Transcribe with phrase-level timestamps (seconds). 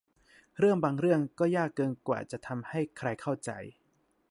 [0.57, 3.51] เรื่องบางเรื่องก็ยากเกินกว่าจะทำให้ใครเข้าใจ